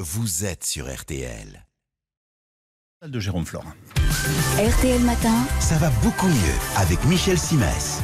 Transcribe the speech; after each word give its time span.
vous 0.00 0.46
êtes 0.46 0.64
sur 0.64 0.90
RTL. 0.90 1.66
de 3.06 3.20
Jérôme 3.20 3.44
Florin. 3.44 3.74
RTL 4.58 5.00
Matin, 5.02 5.44
Ça 5.60 5.76
va 5.76 5.90
beaucoup 6.02 6.26
mieux 6.26 6.58
avec 6.78 7.04
Michel 7.04 7.38
Simès. 7.38 8.00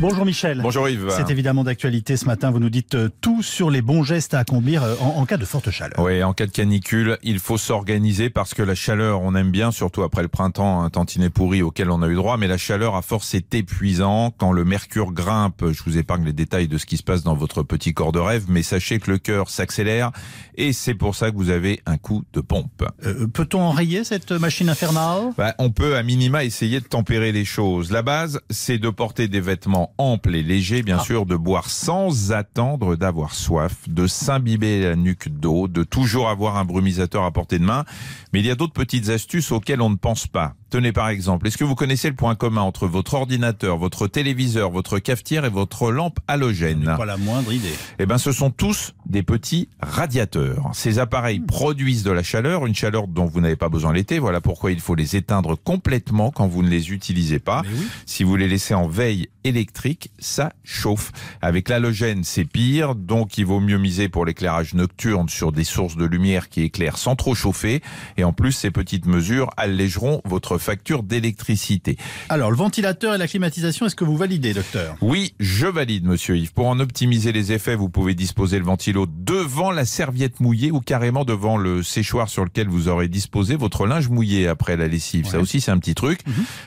Bonjour 0.00 0.24
Michel. 0.24 0.60
Bonjour 0.60 0.88
Yves. 0.88 1.08
C'est 1.16 1.30
évidemment 1.30 1.62
d'actualité 1.62 2.16
ce 2.16 2.24
matin. 2.26 2.50
Vous 2.50 2.58
nous 2.58 2.68
dites 2.68 2.96
euh, 2.96 3.08
tout 3.20 3.42
sur 3.44 3.70
les 3.70 3.80
bons 3.80 4.02
gestes 4.02 4.34
à 4.34 4.40
accomplir 4.40 4.82
euh, 4.82 4.96
en, 5.00 5.20
en 5.20 5.24
cas 5.24 5.36
de 5.36 5.44
forte 5.44 5.70
chaleur. 5.70 5.98
Oui, 6.00 6.20
en 6.24 6.32
cas 6.32 6.46
de 6.46 6.50
canicule, 6.50 7.16
il 7.22 7.38
faut 7.38 7.58
s'organiser 7.58 8.28
parce 8.28 8.54
que 8.54 8.62
la 8.62 8.74
chaleur, 8.74 9.22
on 9.22 9.36
aime 9.36 9.52
bien, 9.52 9.70
surtout 9.70 10.02
après 10.02 10.22
le 10.22 10.28
printemps, 10.28 10.82
un 10.82 10.90
tantinet 10.90 11.30
pourri 11.30 11.62
auquel 11.62 11.90
on 11.90 12.02
a 12.02 12.08
eu 12.08 12.16
droit, 12.16 12.36
mais 12.38 12.48
la 12.48 12.58
chaleur 12.58 12.96
à 12.96 13.02
force 13.02 13.34
est 13.34 13.54
épuisant. 13.54 14.32
Quand 14.36 14.50
le 14.50 14.64
mercure 14.64 15.12
grimpe, 15.12 15.64
je 15.70 15.82
vous 15.84 15.96
épargne 15.96 16.24
les 16.24 16.32
détails 16.32 16.66
de 16.66 16.76
ce 16.76 16.86
qui 16.86 16.96
se 16.96 17.04
passe 17.04 17.22
dans 17.22 17.36
votre 17.36 17.62
petit 17.62 17.94
corps 17.94 18.12
de 18.12 18.18
rêve, 18.18 18.46
mais 18.48 18.64
sachez 18.64 18.98
que 18.98 19.12
le 19.12 19.18
cœur 19.18 19.48
s'accélère 19.48 20.10
et 20.56 20.72
c'est 20.72 20.94
pour 20.94 21.14
ça 21.14 21.30
que 21.30 21.36
vous 21.36 21.50
avez 21.50 21.80
un 21.86 21.98
coup 21.98 22.24
de 22.32 22.40
pompe. 22.40 22.84
Euh, 23.06 23.28
Peut-on 23.28 23.60
enrayer 23.60 24.02
cette 24.02 24.32
machine 24.32 24.68
infernale? 24.68 25.30
Bah, 25.38 25.54
on 25.58 25.70
peut 25.70 25.96
à 25.96 26.02
minima 26.02 26.42
essayer 26.44 26.80
de 26.80 26.86
tempérer 26.86 27.30
les 27.30 27.44
choses. 27.44 27.92
La 27.92 28.02
base, 28.02 28.40
c'est 28.50 28.78
de 28.78 28.90
porter 28.90 29.28
des 29.28 29.40
vêtements 29.40 29.83
amples 29.98 30.34
et 30.34 30.42
légers, 30.42 30.82
bien 30.82 30.98
sûr, 30.98 31.26
de 31.26 31.36
boire 31.36 31.70
sans 31.70 32.32
attendre 32.32 32.96
d'avoir 32.96 33.34
soif, 33.34 33.88
de 33.88 34.06
s'imbiber 34.06 34.82
la 34.82 34.96
nuque 34.96 35.28
d'eau, 35.28 35.68
de 35.68 35.82
toujours 35.82 36.28
avoir 36.28 36.56
un 36.56 36.64
brumisateur 36.64 37.24
à 37.24 37.30
portée 37.30 37.58
de 37.58 37.64
main. 37.64 37.84
Mais 38.32 38.40
il 38.40 38.46
y 38.46 38.50
a 38.50 38.54
d'autres 38.54 38.72
petites 38.72 39.08
astuces 39.08 39.52
auxquelles 39.52 39.80
on 39.80 39.90
ne 39.90 39.96
pense 39.96 40.26
pas. 40.26 40.54
Tenez 40.74 40.90
par 40.90 41.08
exemple, 41.08 41.46
est-ce 41.46 41.56
que 41.56 41.62
vous 41.62 41.76
connaissez 41.76 42.08
le 42.08 42.16
point 42.16 42.34
commun 42.34 42.62
entre 42.62 42.88
votre 42.88 43.14
ordinateur, 43.14 43.78
votre 43.78 44.08
téléviseur, 44.08 44.72
votre 44.72 44.98
cafetière 44.98 45.44
et 45.44 45.48
votre 45.48 45.92
lampe 45.92 46.18
halogène? 46.26 46.96
Pas 46.98 47.04
la 47.04 47.16
moindre 47.16 47.52
idée. 47.52 47.68
eh 48.00 48.06
ben, 48.06 48.18
ce 48.18 48.32
sont 48.32 48.50
tous 48.50 48.92
des 49.06 49.22
petits 49.22 49.68
radiateurs. 49.80 50.70
Ces 50.72 50.98
appareils 50.98 51.38
produisent 51.38 52.02
de 52.02 52.10
la 52.10 52.24
chaleur, 52.24 52.66
une 52.66 52.74
chaleur 52.74 53.06
dont 53.06 53.24
vous 53.24 53.40
n'avez 53.40 53.54
pas 53.54 53.68
besoin 53.68 53.92
l'été. 53.92 54.18
Voilà 54.18 54.40
pourquoi 54.40 54.72
il 54.72 54.80
faut 54.80 54.96
les 54.96 55.14
éteindre 55.14 55.56
complètement 55.56 56.32
quand 56.32 56.48
vous 56.48 56.64
ne 56.64 56.68
les 56.68 56.90
utilisez 56.90 57.38
pas. 57.38 57.62
Oui. 57.64 57.86
Si 58.04 58.24
vous 58.24 58.34
les 58.34 58.48
laissez 58.48 58.74
en 58.74 58.88
veille 58.88 59.28
électrique, 59.44 60.10
ça 60.18 60.52
chauffe. 60.64 61.12
Avec 61.40 61.68
l'halogène, 61.68 62.24
c'est 62.24 62.44
pire, 62.44 62.96
donc 62.96 63.38
il 63.38 63.46
vaut 63.46 63.60
mieux 63.60 63.78
miser 63.78 64.08
pour 64.08 64.24
l'éclairage 64.24 64.74
nocturne 64.74 65.28
sur 65.28 65.52
des 65.52 65.62
sources 65.62 65.96
de 65.96 66.04
lumière 66.04 66.48
qui 66.48 66.62
éclairent 66.62 66.98
sans 66.98 67.14
trop 67.14 67.36
chauffer. 67.36 67.80
Et 68.16 68.24
en 68.24 68.32
plus, 68.32 68.50
ces 68.50 68.72
petites 68.72 69.06
mesures 69.06 69.50
allégeront 69.56 70.20
votre 70.24 70.58
facture 70.64 71.02
d'électricité. 71.02 71.96
Alors, 72.28 72.50
le 72.50 72.56
ventilateur 72.56 73.14
et 73.14 73.18
la 73.18 73.28
climatisation, 73.28 73.86
est-ce 73.86 73.94
que 73.94 74.04
vous 74.04 74.16
validez, 74.16 74.54
docteur? 74.54 74.96
Oui, 75.00 75.34
je 75.38 75.66
valide, 75.66 76.04
monsieur 76.04 76.36
Yves. 76.36 76.52
Pour 76.52 76.66
en 76.66 76.80
optimiser 76.80 77.32
les 77.32 77.52
effets, 77.52 77.76
vous 77.76 77.88
pouvez 77.88 78.14
disposer 78.14 78.58
le 78.58 78.64
ventilo 78.64 79.06
devant 79.06 79.70
la 79.70 79.84
serviette 79.84 80.40
mouillée 80.40 80.70
ou 80.70 80.80
carrément 80.80 81.24
devant 81.24 81.56
le 81.56 81.82
séchoir 81.82 82.28
sur 82.28 82.44
lequel 82.44 82.68
vous 82.68 82.88
aurez 82.88 83.08
disposé 83.08 83.56
votre 83.56 83.86
linge 83.86 84.08
mouillé 84.08 84.48
après 84.48 84.76
la 84.76 84.88
lessive. 84.88 85.26
Ça 85.26 85.38
aussi, 85.38 85.60
c'est 85.60 85.70
un 85.70 85.78
petit 85.78 85.94
truc. 85.94 86.20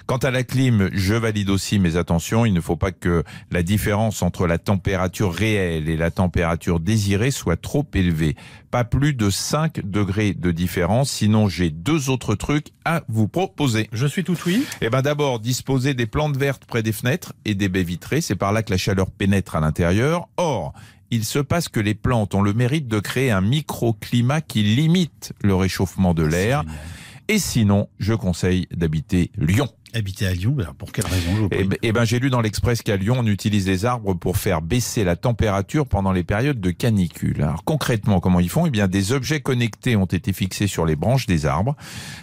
Quant 0.06 0.18
à 0.18 0.32
la 0.32 0.44
clim, 0.44 0.90
je 0.94 1.16
valide 1.16 1.50
aussi, 1.50 1.80
mais 1.80 1.98
attention, 1.98 2.46
il 2.46 2.54
ne 2.54 2.62
faut 2.62 2.76
pas 2.76 2.92
que 2.92 3.24
la 3.52 3.64
différence 3.64 4.22
entre 4.22 4.46
la 4.46 4.60
température 4.60 5.34
réelle 5.34 5.90
et 5.90 5.98
la 5.98 6.12
température 6.12 6.80
désirée 6.80 7.32
soit 7.32 7.60
trop 7.60 7.86
élevée. 7.94 8.36
Pas 8.70 8.84
plus 8.84 9.14
de 9.14 9.30
5 9.30 9.90
degrés 9.90 10.34
de 10.34 10.52
différence, 10.52 11.10
sinon 11.10 11.48
j'ai 11.48 11.70
deux 11.70 12.10
autres 12.10 12.36
trucs 12.36 12.68
à 12.86 13.04
vous 13.08 13.28
proposer. 13.28 13.87
Je 13.92 14.06
suis 14.06 14.24
tout 14.24 14.38
oui. 14.46 14.66
Eh 14.82 14.90
ben 14.90 15.02
d'abord, 15.02 15.40
disposer 15.40 15.94
des 15.94 16.06
plantes 16.06 16.38
vertes 16.38 16.66
près 16.66 16.84
des 16.84 16.92
fenêtres 16.92 17.34
et 17.46 17.56
des 17.56 17.70
baies 17.70 17.84
vitrées, 17.84 18.22
c'est 18.22 18.36
par 18.36 18.52
là 18.52 18.64
que 18.64 18.72
la 18.72 18.78
chaleur 18.78 19.10
pénètre 19.10 19.56
à 19.56 19.60
l'intérieur. 19.60 20.28
Or, 20.38 20.74
il 21.10 21.24
se 21.24 21.40
passe 21.40 21.70
que 21.70 21.80
les 21.80 21.96
plantes 21.96 22.36
ont 22.36 22.42
le 22.42 22.54
mérite 22.54 22.88
de 22.88 23.00
créer 23.00 23.32
un 23.32 23.42
microclimat 23.42 24.42
qui 24.42 24.64
limite 24.64 25.34
le 25.42 25.56
réchauffement 25.56 26.14
de 26.14 26.24
l'air. 26.24 26.64
Et 27.30 27.40
sinon, 27.40 27.90
je 28.00 28.14
conseille 28.14 28.68
d'habiter 28.72 29.32
Lyon. 29.38 29.70
Habiter 29.94 30.28
à 30.28 30.34
Lyon, 30.34 30.56
alors 30.60 30.76
pour 30.76 30.92
quelle 30.92 31.06
raison 31.06 31.48
Eh 31.52 31.64
ben, 31.64 31.78
eh 31.82 31.92
ben, 31.92 32.04
j'ai 32.04 32.20
lu 32.20 32.30
dans 32.30 32.42
l'Express 32.42 32.82
qu'à 32.82 32.98
Lyon, 32.98 33.16
on 33.20 33.26
utilise 33.26 33.68
les 33.68 33.86
arbres 33.86 34.14
pour 34.14 34.38
faire 34.38 34.62
baisser 34.62 35.04
la 35.04 35.16
température 35.16 35.88
pendant 35.88 36.12
les 36.12 36.24
périodes 36.24 36.60
de 36.60 36.72
canicule. 36.72 37.42
Alors 37.42 37.64
concrètement, 37.64 38.20
comment 38.20 38.40
ils 38.40 38.50
font? 38.50 38.66
Eh 38.66 38.70
bien, 38.70 38.88
des 38.88 39.14
objets 39.14 39.40
connectés 39.40 39.96
ont 39.96 40.06
été 40.06 40.34
fixés 40.34 40.68
sur 40.68 40.86
les 40.86 40.96
branches 40.96 41.26
des 41.26 41.46
arbres. 41.46 41.76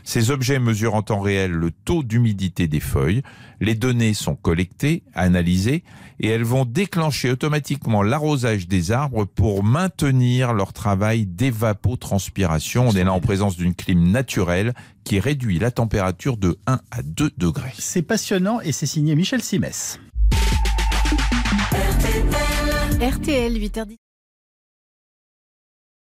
Ces 0.05 0.31
objets 0.31 0.59
mesurent 0.59 0.94
en 0.94 1.03
temps 1.03 1.21
réel 1.21 1.53
le 1.53 1.71
taux 1.71 2.03
d'humidité 2.03 2.69
des 2.69 2.81
feuilles. 2.81 3.22
Les 3.61 3.75
données 3.75 4.15
sont 4.15 4.34
collectées, 4.34 5.03
analysées, 5.15 5.84
et 6.21 6.28
elles 6.28 6.44
vont 6.44 6.65
déclencher 6.65 7.31
automatiquement 7.31 8.03
l'arrosage 8.03 8.69
des 8.69 8.93
arbres 8.93 9.25
pour 9.25 9.65
maintenir 9.65 10.53
leur 10.53 10.72
travail 10.72 11.27
d'évapotranspiration. 11.27 12.88
On 12.88 12.93
est 12.93 13.05
là 13.05 13.12
en 13.12 13.21
présence 13.21 13.56
d'une 13.56 13.75
clim 13.75 14.11
naturelle 14.11 14.75
qui 15.04 15.20
réduit 15.20 15.59
la 15.59 15.70
température 15.70 16.37
de 16.37 16.59
1 16.66 16.81
à 16.91 17.03
2 17.03 17.31
degrés. 17.37 17.75
C'est 17.78 18.03
passionnant 18.03 18.60
et 18.60 18.72
c'est 18.72 18.87
signé 18.87 19.15
Michel 19.15 19.42
Simès. 19.42 20.00
RTL 23.00 23.53
8h10. 23.53 24.03